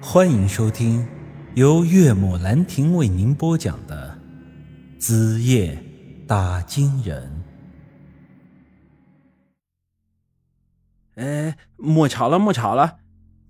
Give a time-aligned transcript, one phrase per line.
[0.00, 1.06] 欢迎收听
[1.54, 4.18] 由岳母兰亭为您播讲的
[5.00, 5.82] 《子夜
[6.26, 7.44] 打金人》。
[11.22, 12.98] 哎，莫吵了，莫吵了！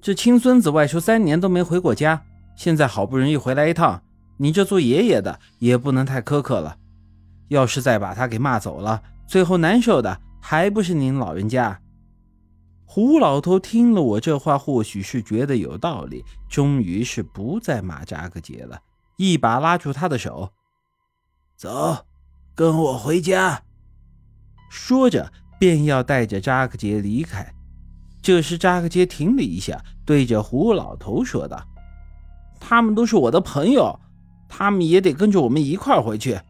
[0.01, 2.23] 这亲孙子外出三年都没回过家，
[2.55, 4.05] 现在好不容易回来一趟，
[4.37, 6.79] 你这做爷爷的也不能太苛刻了。
[7.49, 11.81] 要是再把他给骂走了，最后难受的还不是您老人家？
[12.89, 18.81] 胡老头听了我这话，或许是觉得有道理，终于是不再骂扎克杰了，
[19.17, 20.51] 一把拉住他的手
[21.59, 22.07] ：“走，
[22.55, 23.63] 跟我回家。”
[24.71, 27.53] 说着便要带着扎克杰离开。
[28.23, 31.63] 这时，扎克杰停了一下，对着胡老头说道
[32.59, 34.01] ：“他们都是我的朋友，
[34.49, 36.41] 他们也得跟着我们一块回去。”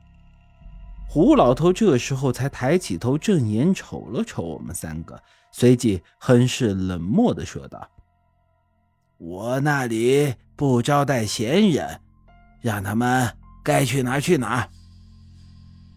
[1.08, 5.18] 胡老头这时候才抬起头，正眼瞅了瞅我们三个。
[5.50, 7.88] 随即很是冷漠的说道
[9.16, 12.00] ：“我那里不招待闲人，
[12.60, 13.32] 让他们
[13.64, 14.68] 该去哪去哪。”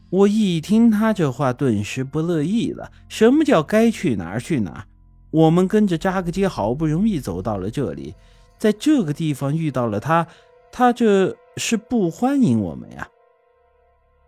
[0.09, 2.89] 我一听他这话，顿时不乐意了。
[3.09, 4.85] 什么叫该去哪儿去哪儿？
[5.31, 8.15] 我们跟着扎克街好不容易走到了这里，
[8.57, 10.25] 在这个地方遇到了他，
[10.71, 13.07] 他这是不欢迎我们呀！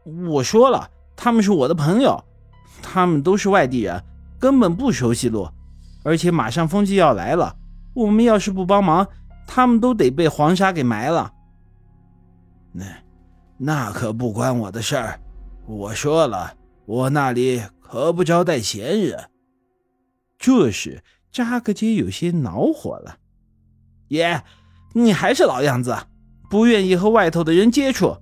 [0.04, 2.24] 我说了，他们是我的朋友，
[2.82, 4.04] 他们都是外地人。
[4.40, 5.48] 根本不熟悉路，
[6.04, 7.56] 而且马上风季要来了，
[7.94, 9.08] 我们要是不帮忙，
[9.46, 11.32] 他们都得被黄沙给埋了。
[12.72, 12.86] 那
[13.58, 15.20] 那可不关我的事儿。
[15.68, 16.56] 我说了，
[16.88, 19.30] 我那里可不招待闲人。
[20.40, 23.18] 这时，扎克街有些恼火了
[24.10, 24.44] ：“爷，
[24.94, 25.96] 你还是老样子，
[26.50, 28.18] 不愿意和外头的人接触。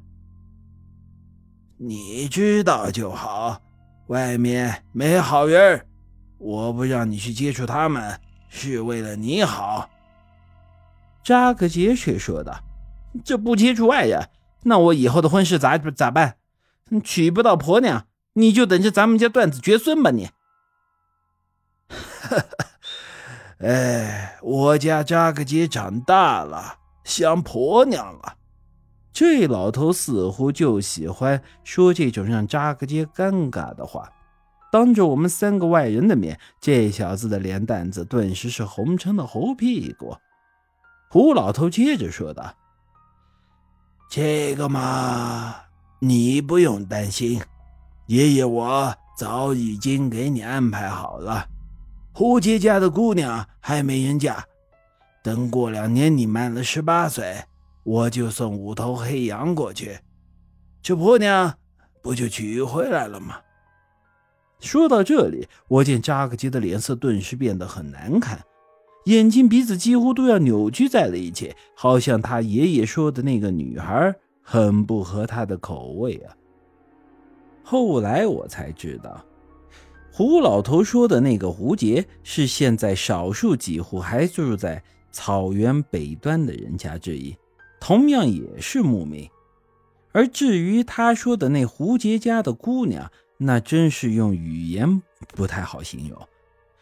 [1.80, 3.61] 你知道就好，
[4.08, 5.86] 外面没好人。”
[6.38, 9.89] 我不让你去接触他们，是为了你好。”
[11.23, 12.59] 扎克杰却说道
[13.25, 14.30] ，“这不接触外人，
[14.63, 16.38] 那我以后的婚事咋咋办？
[17.03, 20.11] 娶不到婆娘，你就等着咱们家断子绝孙吧！
[20.11, 20.30] 你。”
[21.92, 22.45] 哈哈
[23.59, 28.37] 哎，我家扎克杰长大了，想婆娘了。
[29.11, 34.11] 这老头似乎就喜欢说这种让扎克街尴尬的话。
[34.71, 40.15] 当着我们三个外人的面，这小子的脸蛋子顿时是红成了猴屁股。
[41.09, 42.53] 胡老头接着说道
[44.11, 45.55] ：“这个嘛，
[45.99, 47.41] 你不用担心，
[48.05, 51.47] 爷爷我早已经给你安排好了。
[52.14, 54.45] 胡杰家的姑娘还没人嫁，
[55.23, 57.43] 等过两年你满了十八岁，
[57.83, 59.99] 我就送五头黑羊过去，
[60.81, 61.53] 这婆娘
[62.01, 63.41] 不就娶回来了吗？”
[64.59, 68.43] 说到这里，我见扎克杰的脸色顿时变得很难看，
[69.05, 76.35] 眼睛鼻子几乎都要扭曲在了一起，好像他爷爷说的那个女孩很不合他的口味啊。
[77.63, 79.23] 后来我才知道，
[80.11, 87.33] 胡老头说的那个胡杰是现在少数几户还住在草原北端的人家之一，
[87.79, 89.29] 同样也是牧民。
[90.11, 96.27] 而至于他说的那胡杰家的姑娘，那真是用语言不太好形容。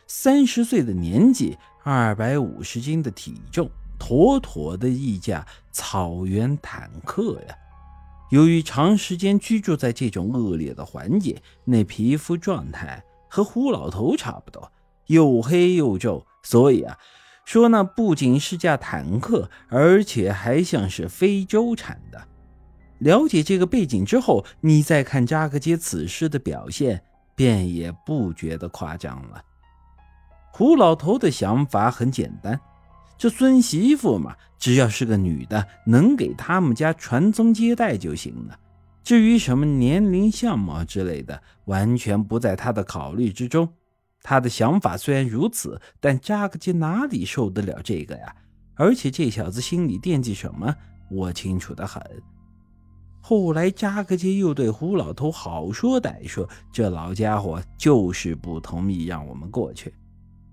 [0.07, 3.69] 三十岁的年纪，二百五十斤的体重，
[3.99, 7.55] 妥妥的一架草原坦克呀！
[8.29, 14.71] 由于长时间居住在这种恶劣的环境，那皮肤状态和胡老头差不多，
[15.07, 16.97] 又黑又皱，所以啊，
[17.47, 22.21] 说那不仅是架坦克，而且还像是非洲产的。
[22.97, 27.01] 了解这个背景之后，你再看扎克杰此时的表现，
[27.35, 29.41] 便也不觉得夸张了。
[30.51, 32.59] 胡老头的想法很简单，
[33.17, 38.59] 这孙媳妇嘛，只要是个女的，能给他们家传宗接代就行了。
[39.01, 43.69] 至于什么年龄、相貌之类的，完全不在他的考虑之中。
[44.23, 48.35] 他的想法虽然如此，但扎克杰哪里受得了这个呀？
[48.75, 50.75] 而且这小子心里惦记什么，
[51.09, 52.01] 我清楚的很。
[53.19, 59.93] 后来，扎克杰又对胡老头好说歹说，这老家伙就是不同意让我们过去。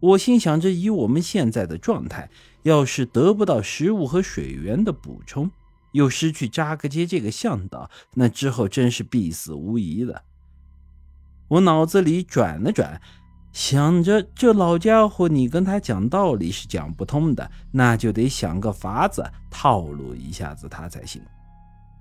[0.01, 2.29] 我心想着，以我们现在的状态，
[2.63, 5.51] 要是得不到食物和水源的补充，
[5.93, 10.23] 又失去扎克杰这个向导，那之后真是必死无疑了。
[11.49, 13.01] 我脑子里转了转，
[13.55, 21.23] 想着这老家伙，你跟他讲道理是讲不通的，那就得想个法子套路一下子他才行。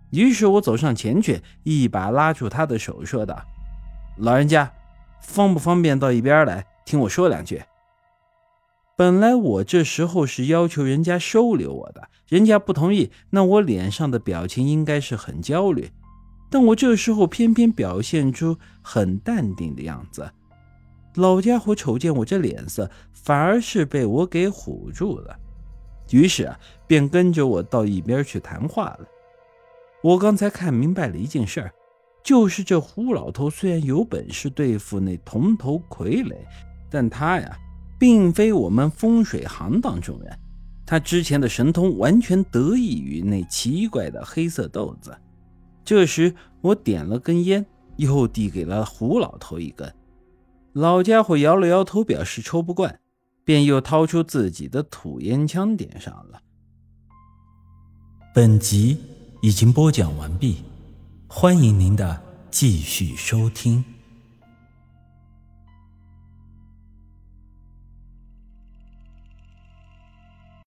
[0.09, 3.39] 于是我走上前去，一把拉住他的手，说道
[4.17, 4.73] ：“老人家，
[5.21, 7.61] 方不方便到一边来听我说两句？”
[8.97, 15.91] 本来我这时候是要求人家收留我的，人家不同意，那我脸上的表情应该是很焦虑。
[16.49, 20.31] 但我这时候偏偏表现出很淡定的样子，
[21.15, 25.37] 老家伙瞅见我这脸色，反而是被我给唬住了，
[26.11, 29.07] 于是啊，便跟着我到一边去谈话了。
[30.01, 31.73] 我刚才看明白了一件事儿，
[32.23, 36.35] 就是这胡老头虽然有本事对付那铜头傀儡，
[36.89, 37.57] 但他呀。
[37.99, 40.39] 并非我们风水行当中人，
[40.85, 45.15] 他之前的神通完全得益于那奇怪的黑色豆子。
[45.85, 47.65] 这时，我点了根烟，
[47.95, 49.89] 又递给了胡老头一根。
[50.73, 52.99] 老家伙摇了摇头，表示抽不惯，
[53.43, 56.41] 便又掏出自己的土烟枪点上了。
[58.33, 58.97] 本集
[59.43, 60.63] 已经播讲完毕，
[61.27, 63.85] 欢迎您的继续收听。